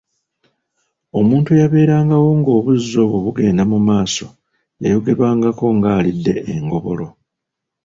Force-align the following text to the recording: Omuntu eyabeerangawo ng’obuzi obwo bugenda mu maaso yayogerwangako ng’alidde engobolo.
Omuntu 1.19 1.49
eyabeerangawo 1.55 2.29
ng’obuzi 2.39 2.93
obwo 3.03 3.17
bugenda 3.25 3.63
mu 3.71 3.79
maaso 3.87 4.25
yayogerwangako 4.81 5.65
ng’alidde 5.75 6.33
engobolo. 6.53 7.07